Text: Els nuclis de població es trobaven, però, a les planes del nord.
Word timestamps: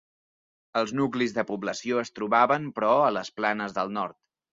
Els 0.79 0.93
nuclis 0.99 1.35
de 1.35 1.43
població 1.49 1.99
es 2.03 2.11
trobaven, 2.19 2.65
però, 2.79 2.95
a 3.09 3.13
les 3.19 3.31
planes 3.41 3.77
del 3.77 3.93
nord. 3.99 4.19